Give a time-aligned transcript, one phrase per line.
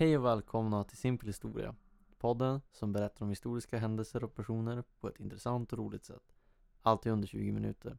[0.00, 1.74] Hej och välkomna till Simpel historia.
[2.18, 6.34] Podden som berättar om historiska händelser och personer på ett intressant och roligt sätt.
[6.82, 7.98] Alltid under 20 minuter.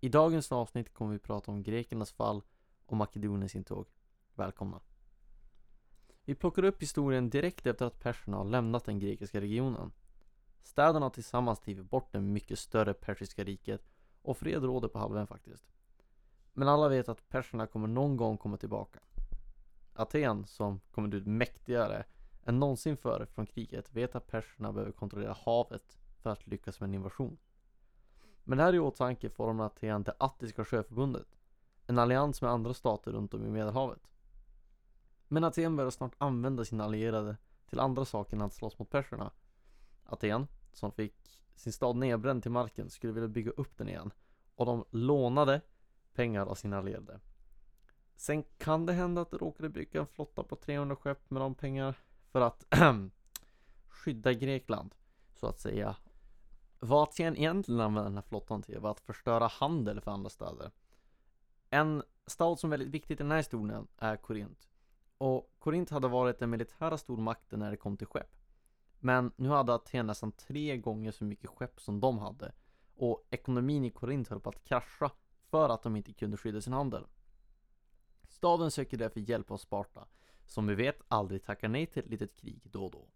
[0.00, 2.42] I dagens avsnitt kommer vi prata om grekernas fall
[2.86, 3.86] och Makedoniens intåg.
[4.34, 4.80] Välkomna!
[6.24, 9.92] Vi plockar upp historien direkt efter att perserna har lämnat den grekiska regionen.
[10.62, 13.90] Städerna har tillsammans drivit bort det mycket större persiska riket
[14.22, 15.64] och fred råder på halvön faktiskt.
[16.52, 19.00] Men alla vet att perserna kommer någon gång komma tillbaka.
[19.98, 22.04] Aten, som kommit ut mäktigare
[22.44, 26.88] än någonsin före från kriget, vet att perserna behöver kontrollera havet för att lyckas med
[26.88, 27.38] en invasion.
[28.44, 31.38] Men det här i åtanke formar Aten det Attiska sjöförbundet,
[31.86, 34.10] en allians med andra stater runt om i Medelhavet.
[35.28, 37.36] Men Aten börjar snart använda sina allierade
[37.68, 39.30] till andra saker än att slåss mot perserna.
[40.04, 44.10] Aten, som fick sin stad nedbränd till marken, skulle vilja bygga upp den igen
[44.54, 45.60] och de lånade
[46.14, 47.20] pengar av sina allierade.
[48.18, 51.54] Sen kan det hända att du råkade bygga en flotta på 300 skepp med de
[51.54, 51.94] pengar
[52.32, 52.74] för att
[53.88, 54.94] skydda Grekland,
[55.34, 55.96] så att säga.
[56.80, 60.70] Vad Aten egentligen använde den här flottan till var att förstöra handel för andra städer.
[61.70, 64.68] En stad som är väldigt viktig i den här historien är Korint.
[65.18, 68.36] Och Korint hade varit den militära stormakten när det kom till skepp.
[68.98, 72.52] Men nu hade Aten nästan tre gånger så mycket skepp som de hade.
[72.96, 75.10] Och ekonomin i Korint höll på att krascha
[75.50, 77.06] för att de inte kunde skydda sin handel.
[78.38, 80.06] Staden söker därför hjälp av Sparta,
[80.46, 83.08] som vi vet aldrig tackar nej till ett litet krig då och då.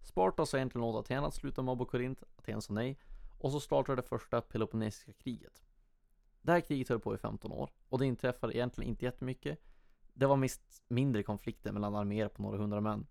[0.00, 2.98] Sparta sa egentligen åt Aten att sluta mobba Korint, Aten sa nej,
[3.38, 5.64] och så startade det första Peloponnesiska kriget.
[6.42, 9.58] Det här kriget höll på i 15 år, och det inträffade egentligen inte jättemycket.
[10.14, 13.06] Det var mest mindre konflikter mellan arméer på några hundra män.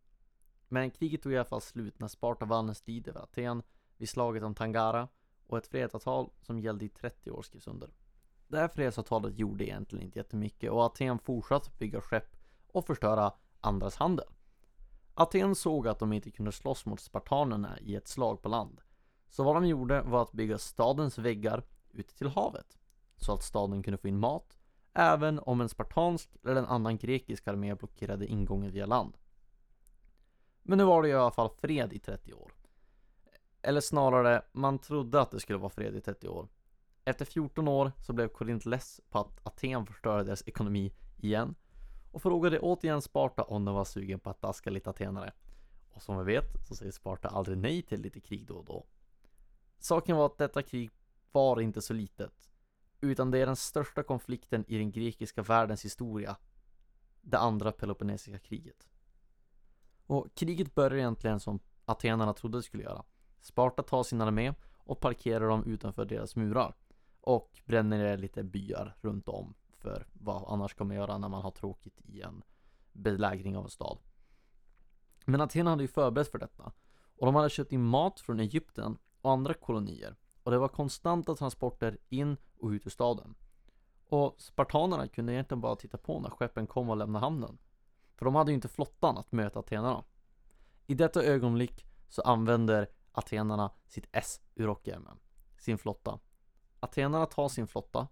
[0.67, 3.63] Men kriget tog i alla fall slut när Sparta vann en strid över Aten
[3.97, 5.07] vid slaget om Tangara
[5.47, 7.89] och ett fredsavtal som gällde i 30 år skrevs under.
[8.47, 12.37] Det här fredsavtalet gjorde egentligen inte jättemycket och Aten fortsatte bygga skepp
[12.67, 14.27] och förstöra andras handel.
[15.13, 18.81] Aten såg att de inte kunde slåss mot spartanerna i ett slag på land.
[19.29, 22.77] Så vad de gjorde var att bygga stadens väggar ut till havet.
[23.15, 24.57] Så att staden kunde få in mat,
[24.93, 29.17] även om en spartansk eller en annan grekisk armé blockerade ingången via land.
[30.63, 32.53] Men nu var det i alla fall fred i 30 år.
[33.61, 36.47] Eller snarare, man trodde att det skulle vara fred i 30 år.
[37.07, 41.55] Efter 14 år så blev Korint less på att Aten förstörde deras ekonomi igen
[42.11, 45.33] och frågade återigen Sparta om de var sugen på att daska lite atenare.
[45.93, 48.85] Och som vi vet så säger Sparta aldrig nej till lite krig då och då.
[49.79, 50.91] Saken var att detta krig
[51.31, 52.49] var inte så litet,
[53.01, 56.37] utan det är den största konflikten i den grekiska världens historia.
[57.21, 58.87] Det andra Peloponnesiska kriget.
[60.07, 63.03] Och kriget börjar egentligen som atenarna trodde det skulle göra.
[63.39, 66.75] Sparta tar sin armé och parkerar dem utanför deras murar
[67.27, 71.51] och bränner ner lite byar runt om för vad annars kommer göra när man har
[71.51, 72.43] tråkigt i en
[72.91, 73.99] belägring av en stad.
[75.25, 76.71] Men Aten hade ju förberett för detta
[77.17, 81.35] och de hade köpt in mat från Egypten och andra kolonier och det var konstanta
[81.35, 83.35] transporter in och ut ur staden.
[84.09, 87.57] Och spartanerna kunde egentligen bara titta på när skeppen kom och lämnade hamnen.
[88.15, 90.03] För de hade ju inte flottan att möta atenarna.
[90.85, 95.19] I detta ögonblick så använder atenarna sitt S ur rockärmen,
[95.57, 96.19] sin flotta,
[96.87, 98.07] Atenarna tar sin flotta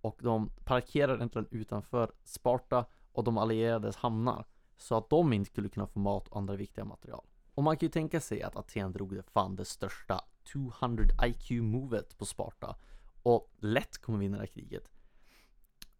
[0.00, 4.44] och de parkerar egentligen utanför Sparta och de allierades hamnar
[4.76, 7.26] så att de inte skulle kunna få mat och andra viktiga material.
[7.54, 10.20] Och man kan ju tänka sig att Aten drog det fan det största
[10.52, 12.76] 200 IQ-movet på Sparta
[13.22, 14.90] och lätt kommer vinna det här kriget.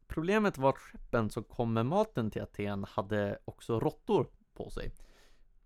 [0.07, 4.93] Problemet var att skeppen som kom med maten till Aten hade också råttor på sig.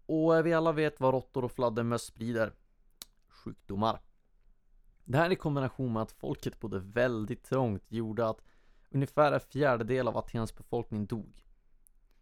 [0.07, 2.55] Och vi alla vet vad råttor och fladdermöss sprider.
[3.29, 4.01] Sjukdomar.
[5.11, 8.43] Det här i kombination med att folket bodde väldigt trångt gjorde att
[8.91, 11.45] ungefär en fjärdedel av Atens befolkning dog.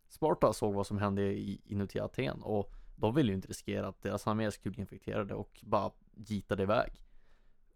[0.08, 4.26] Sparta såg vad som hände inuti Aten och de ville ju inte riskera att deras
[4.26, 7.05] armé skulle bli infekterade och bara gitade iväg.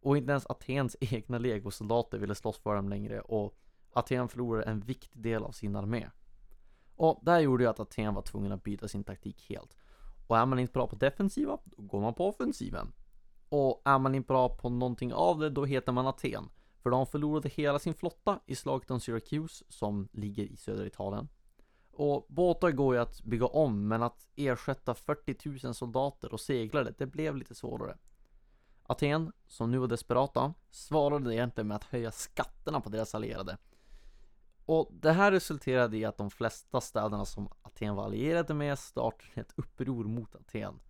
[0.00, 3.54] Och inte ens Atens egna legosoldater ville slåss för dem längre och
[3.92, 6.10] Aten förlorade en viktig del av sin armé.
[6.96, 9.76] Och det här gjorde ju att Aten var tvungen att byta sin taktik helt.
[10.26, 12.92] Och är man inte bra på defensiva, då går man på offensiven.
[13.54, 16.48] Och är man inte bra på någonting av det, då heter man Aten.
[16.82, 21.28] För de förlorade hela sin flotta i slaget om Syracuse, som ligger i södra Italien.
[21.90, 26.94] Och båtar går ju att bygga om, men att ersätta 40 000 soldater och seglare,
[26.98, 27.96] det blev lite svårare.
[28.82, 33.58] Aten, som nu var desperata, svarade egentligen med att höja skatterna på deras allierade.
[34.64, 39.30] Och det här resulterade i att de flesta städerna som Aten var allierade med startade
[39.34, 40.80] ett uppror mot Aten.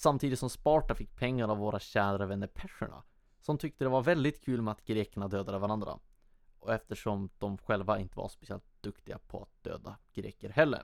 [0.00, 3.02] Samtidigt som Sparta fick pengar av våra kära vänner perserna
[3.40, 5.98] Som tyckte det var väldigt kul med att grekerna dödade varandra
[6.58, 10.82] Och eftersom de själva inte var speciellt duktiga på att döda greker heller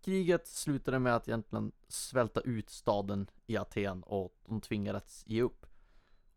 [0.00, 5.66] Kriget slutade med att egentligen svälta ut staden i Aten och de tvingades ge upp.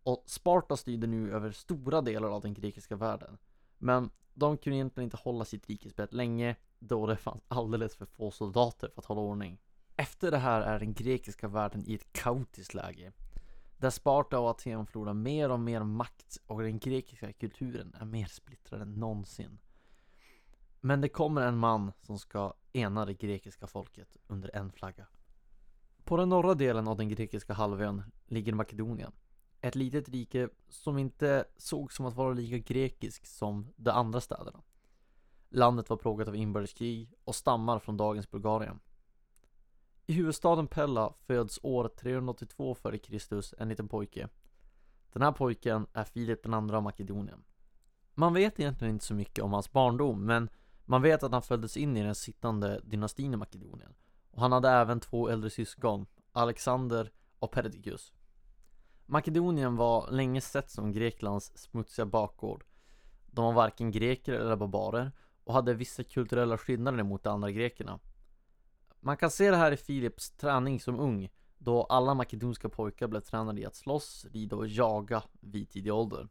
[0.04, 3.38] Och Sparta styrde nu över stora delar av den grekiska världen.
[3.78, 8.32] Men de kunde egentligen inte hålla sitt rikesbett länge då det fanns alldeles för få
[8.32, 9.60] soldater för att hålla ordning.
[10.00, 13.12] Efter det här är den grekiska världen i ett kaotiskt läge.
[13.78, 18.25] Där Sparta och Aten förlorar mer och mer makt och den grekiska kulturen är mer
[18.25, 19.60] splittrad än någonsin.
[20.80, 25.07] Men det kommer en man som ska ena det grekiska folket under en flagga.
[26.04, 29.12] På den norra delen av den grekiska halvön ligger Makedonien.
[29.62, 34.62] Ett litet rike som inte såg som att vara lika grekiskt som de andra städerna.
[35.50, 38.80] Landet var plågat av inbördeskrig och stammar från dagens Bulgarien.
[40.10, 43.42] I huvudstaden Pella föds år 382 f.Kr.
[43.58, 44.30] en liten pojke.
[45.14, 47.44] Den här pojken är Filip den andra av Makedonien.
[48.14, 50.50] Man vet egentligen inte så mycket om hans barndom, men
[50.86, 53.94] man vet att han föddes in i den sittande dynastin i Makedonien.
[54.32, 58.14] Och han hade även två äldre syskon, Alexander och Perdiccas.
[59.06, 62.64] Makedonien var länge sett som Greklands smutsiga bakgård.
[63.26, 65.12] De var varken greker eller barbarer
[65.44, 68.00] och hade vissa kulturella skillnader mot de andra grekerna.
[69.00, 73.22] Man kan se det här i Filips träning som ung, då alla makedonska pojkar blev
[73.22, 76.28] tränade i att slåss, rida och jaga vid tidig ålder.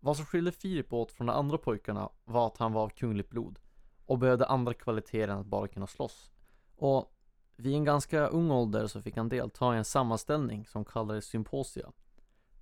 [0.00, 3.30] Vad som skilde Filip åt från de andra pojkarna var att han var av kungligt
[3.30, 3.58] blod
[4.06, 6.30] och behövde andra kvaliteter än att bara kunna slåss.
[6.76, 7.14] Och
[7.56, 11.92] vid en ganska ung ålder så fick han delta i en sammanställning som kallades Symposia.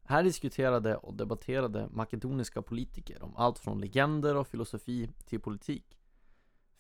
[0.03, 5.98] Här diskuterade och debatterade makedoniska politiker om allt från legender och filosofi till politik.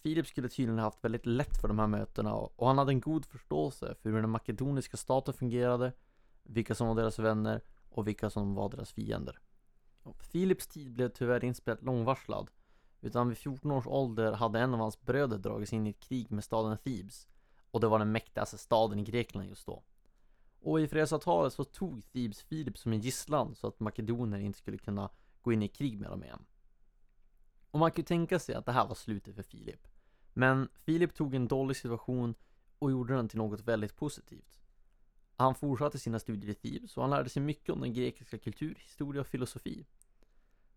[0.03, 3.01] Filip skulle tydligen ha haft väldigt lätt för de här mötena och han hade en
[3.01, 5.93] god förståelse för hur den makedoniska staten fungerade,
[6.43, 9.39] vilka som var deras vänner och vilka som var deras fiender.
[10.19, 12.51] Filips tid blev tyvärr inte långvarslad,
[13.01, 16.33] utan vid 14 års ålder hade en av hans bröder dragits in i ett krig
[16.33, 17.29] med staden Thebes
[17.71, 19.83] och det var den mäktigaste staden i Grekland just då.
[20.61, 24.79] Och i fredsavtalet så tog Thebes Filip som en gisslan så att makedoner inte skulle
[24.79, 25.11] kunna
[25.43, 26.45] gå in i krig med dem igen.
[27.71, 29.89] Och man kan ju tänka sig att det här var slutet för Filip.
[30.33, 32.35] Men Filip tog en dålig situation
[32.79, 34.61] och gjorde den till något väldigt positivt.
[35.37, 38.75] Han fortsatte sina studier i Thebes och han lärde sig mycket om den grekiska kultur,
[38.81, 39.87] historia och filosofi.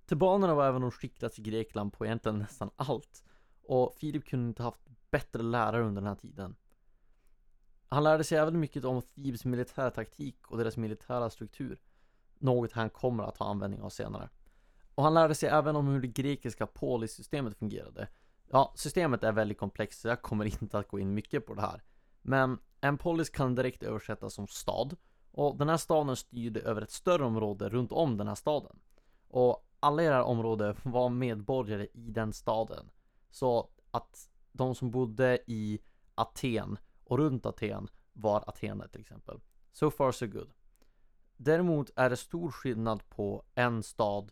[0.05, 3.23] Tebanerna var även de skickligaste i Grekland på egentligen nästan allt
[3.63, 6.55] och Filip kunde inte haft bättre lärare under den här tiden.
[7.87, 11.81] Han lärde sig även mycket om Thebes militärtaktik och deras militära struktur.
[12.39, 14.29] Något han kommer att ha användning av senare.
[14.95, 18.07] Och han lärde sig även om hur det grekiska polissystemet fungerade.
[18.49, 21.61] Ja, systemet är väldigt komplext så jag kommer inte att gå in mycket på det
[21.61, 21.83] här.
[22.21, 24.97] Men en polis kan direkt översättas som stad.
[25.31, 28.79] Och den här staden styrde över ett större område runt om den här staden.
[29.27, 32.91] Och alla i det här området var medborgare i den staden.
[33.29, 35.79] Så att de som bodde i
[36.15, 39.39] Aten och runt Aten var Athene till exempel.
[39.71, 40.53] So far so good.
[41.37, 44.31] Däremot är det stor skillnad på en stad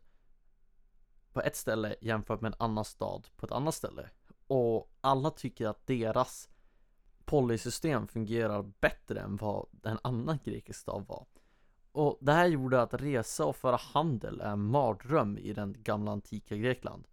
[1.40, 4.10] på ett ställe jämfört med en annan stad på ett annat ställe.
[4.48, 6.50] Och alla tycker att deras
[7.26, 11.26] polysystem fungerar bättre än vad en annan grekisk stad var.
[11.92, 16.12] Och det här gjorde att resa och föra handel är en mardröm i den gamla
[16.12, 17.08] antika Grekland.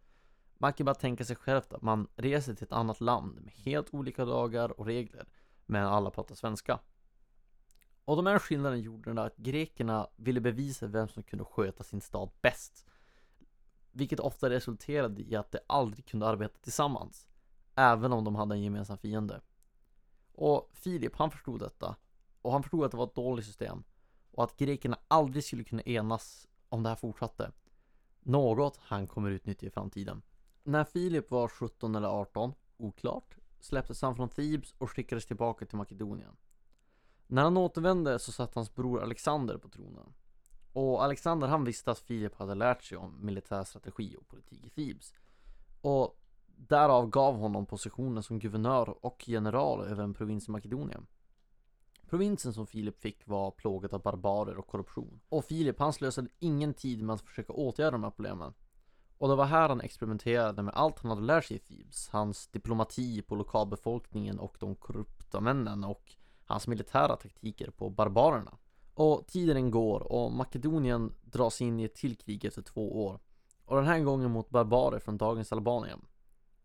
[0.59, 3.95] Man kan bara tänka sig själv att man reser till ett annat land med helt
[3.95, 5.27] olika lagar och regler
[5.67, 6.79] men alla pratar svenska.
[8.05, 12.31] Och de här skillnaderna gjorde att grekerna ville bevisa vem som kunde sköta sin stad
[12.43, 12.87] bäst.
[13.97, 17.27] Vilket ofta resulterade i att de aldrig kunde arbeta tillsammans.
[17.75, 19.41] Även om de hade en gemensam fiende.
[20.33, 21.97] Och Filip, han förstod detta.
[22.43, 23.85] Och han förstod att det var ett dåligt system.
[24.31, 27.53] Och att grekerna aldrig skulle kunna enas om det här fortsatte.
[28.21, 30.23] Något han kommer utnyttja i framtiden.
[30.63, 35.77] När Filip var 17 eller 18, oklart, släpptes han från Thebes och skickades tillbaka till
[35.77, 36.37] Makedonien.
[37.27, 40.13] När han återvände så satt hans bror Alexander på tronen.
[40.77, 44.71] Och Alexander han visste att Filip hade lärt sig om militär strategi och politik i
[44.71, 45.13] Thebes.
[45.81, 51.07] Och därav gav honom positionen som guvernör och general över en provins i Makedonien.
[52.09, 55.21] Provinsen som Filip fick var plågad av barbarer och korruption.
[55.29, 58.55] Och Filip han slösade ingen tid med att försöka åtgärda de här problemen.
[59.19, 62.09] Och det var här han experimenterade med allt han hade lärt sig i Thebes.
[62.09, 66.15] Hans diplomati på lokalbefolkningen och de korrupta männen och
[66.45, 68.59] hans militära taktiker på barbarerna.
[68.97, 73.21] Och tiden går och Makedonien dras in i ett till krig efter två år.
[73.65, 76.01] Och den här gången mot barbarer från dagens Albanien.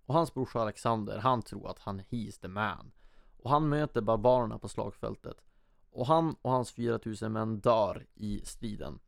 [0.05, 2.91] Och hans brorsa Alexander, han tror att han is the man.
[3.37, 5.43] Och han möter barbarerna på slagfältet.
[5.91, 8.99] Och han och hans 4000 män dör i striden.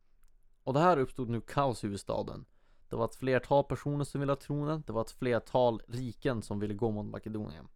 [0.64, 2.44] Och det här uppstod nu kaos i huvudstaden.
[2.88, 4.82] Det var ett flertal personer som ville ha tronen.
[4.86, 7.68] Det var ett flertal riken som ville gå mot Makedonien.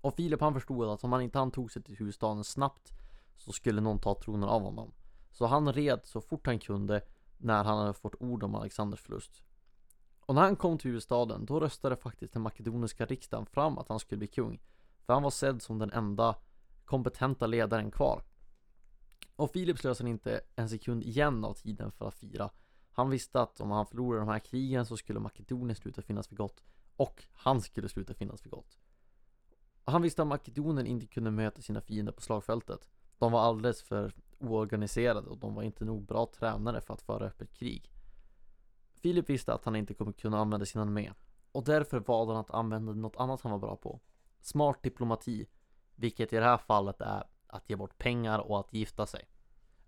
[0.00, 2.92] Och Filip han förstod att om han inte han tog sig till huvudstaden snabbt
[3.38, 4.92] så skulle någon ta tronen av honom.
[5.30, 7.00] Så han red så fort han kunde
[7.38, 9.42] när han hade fått ord om Alexanders förlust.
[10.20, 14.00] Och när han kom till huvudstaden, då röstade faktiskt den makedoniska riksdagen fram att han
[14.00, 14.60] skulle bli kung.
[15.06, 16.36] För han var sedd som den enda
[16.84, 18.22] kompetenta ledaren kvar.
[19.36, 22.50] Och Filip slösade inte en sekund igen av tiden för att fira.
[22.92, 26.36] Han visste att om han förlorade de här krigen så skulle Makedonien sluta finnas för
[26.36, 26.62] gott.
[26.96, 28.78] Och han skulle sluta finnas för gott.
[29.84, 32.88] Han visste att Makedonien inte kunde möta sina fiender på slagfältet.
[33.18, 37.26] De var alldeles för oorganiserade och de var inte nog bra tränare för att föra
[37.26, 37.92] öppet krig.
[38.94, 41.12] Filip visste att han inte kommer kunna använda sin armé
[41.52, 44.00] och därför valde han att använda något annat han var bra på.
[44.40, 45.46] Smart diplomati,
[45.94, 49.28] vilket i det här fallet är att ge bort pengar och att gifta sig.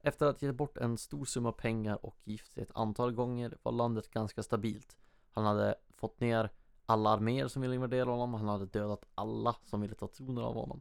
[0.03, 3.73] Efter att ge bort en stor summa pengar och gift sig ett antal gånger var
[3.73, 4.97] landet ganska stabilt.
[5.31, 6.51] Han hade fått ner
[6.87, 10.55] alla arméer som ville invadera honom, han hade dödat alla som ville ta tronen av
[10.55, 10.81] honom.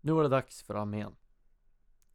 [0.00, 1.16] Nu var det dags för armén.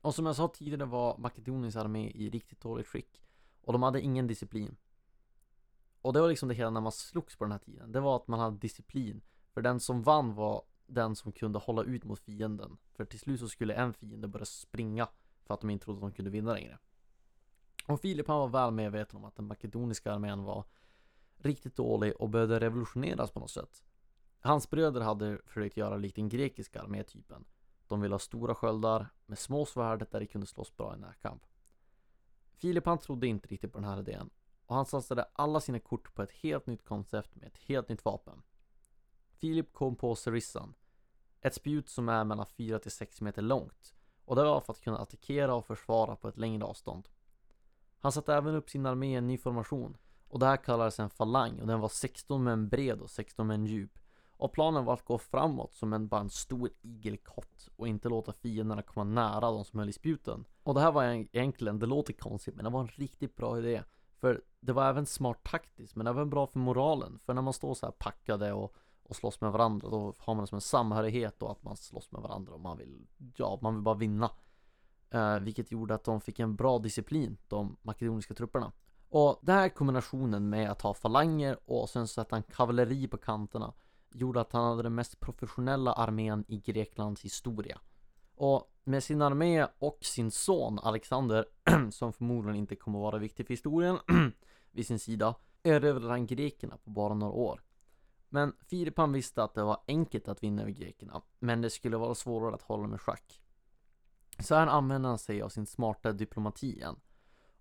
[0.04, 3.22] Och som jag sa tidigare var Makedoniens armé i riktigt dåligt skick.
[3.62, 4.76] Och de hade ingen disciplin.
[6.02, 7.92] Och det var liksom det hela när man slogs på den här tiden.
[7.92, 9.22] Det var att man hade disciplin.
[9.54, 12.78] För den som vann var den som kunde hålla ut mot fienden.
[12.94, 15.08] För till slut så skulle en fiende börja springa.
[15.44, 16.78] För att de inte trodde att de kunde vinna längre.
[17.88, 20.66] Och Filip han var väl medveten om att den makedoniska armén var
[21.38, 23.84] riktigt dålig och behövde revolutioneras på något sätt.
[24.40, 27.46] Hans bröder hade försökt göra likt den grekiska armétypen.
[27.94, 31.44] De ville ha stora sköldar med små svärd där de kunde slåss bra i närkamp.
[32.52, 34.30] Filip han trodde inte riktigt på den här idén
[34.66, 38.06] och han satsade alla sina kort på ett helt nytt koncept med ett helt nytt
[38.06, 38.42] vapen.
[39.32, 40.74] Filip kom på Cerissan,
[41.42, 43.94] ett spjut som är mellan 4 till 6 meter långt
[44.26, 47.08] och det var för att kunna attackera och försvara på ett längre avstånd.
[48.00, 49.98] Han satte även upp sin armé i en ny formation
[50.28, 53.66] och det här kallades en falang och den var 16 män bred och 16 män
[53.66, 54.00] djup.
[54.44, 58.34] Och planen var att gå framåt som en, bara en stor igelkott och inte låta
[58.34, 60.46] fienderna komma nära de som höll i spjuten.
[60.64, 63.84] Och det här var egentligen, det låter konstigt men det var en riktigt bra idé.
[64.18, 67.20] För det var även smart taktiskt men även bra för moralen.
[67.26, 70.48] För när man står så här packade och, och slåss med varandra då har man
[70.48, 73.84] som en samhörighet och att man slåss med varandra och man vill, ja, man vill
[73.84, 74.32] bara vinna.
[75.10, 78.72] Eh, vilket gjorde att de fick en bra disciplin, de makedoniska trupperna.
[79.10, 83.74] Och den här kombinationen med att ha falanger och sen sätta en kavalleri på kanterna
[84.14, 87.80] gjorde att han hade den mest professionella armén i Greklands historia.
[88.36, 91.46] Och med sin armé och sin son Alexander,
[91.92, 93.98] som förmodligen inte kommer vara viktig för historien,
[94.72, 97.62] vid sin sida, erövrade han grekerna på bara några år.
[98.30, 102.16] Men Filipan visste att det var enkelt att vinna över grekerna, men det skulle vara
[102.16, 103.42] svårare att hålla med schack.
[104.40, 106.96] Så här använde han sig av sin smarta diplomati igen.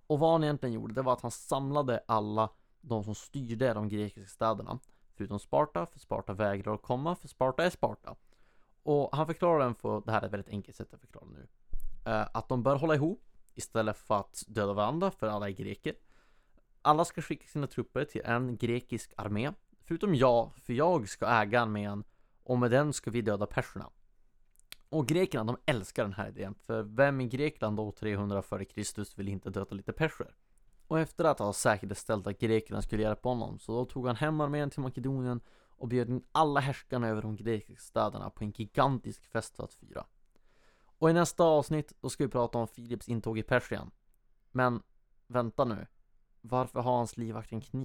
[0.06, 3.88] Och vad han egentligen gjorde, det var att han samlade alla de som styrde de
[3.88, 4.78] grekiska städerna
[5.16, 8.16] Förutom Sparta, för Sparta vägrar att komma, för Sparta är Sparta.
[8.82, 11.46] Och han förklarar den på, det här är ett väldigt enkelt sätt att förklara nu.
[12.12, 13.22] Uh, att de bör hålla ihop
[13.54, 15.94] istället för att döda varandra, för alla är greker.
[16.82, 19.52] Alla ska skicka sina trupper till en grekisk armé.
[19.84, 22.04] Förutom jag, för jag ska äga armén
[22.42, 23.90] och med den ska vi döda perserna.
[24.88, 26.54] Och grekerna, de älskar den här idén.
[26.54, 29.16] För vem i Grekland då 300 f.Kr.
[29.16, 30.34] vill inte döda lite perser?
[30.92, 34.40] Och efter att ha säkerställt att grekerna skulle hjälpa honom så då tog han hem
[34.40, 35.40] armén till Makedonien
[35.76, 39.74] och bjöd in alla härskarna över de grekiska städerna på en gigantisk fest för att
[39.74, 40.06] fira.
[40.98, 43.90] Och i nästa avsnitt då ska vi prata om Filips intåg i Persien.
[44.50, 44.82] Men
[45.26, 45.86] vänta nu.
[46.40, 47.84] Varför har hans livvakt en kniv?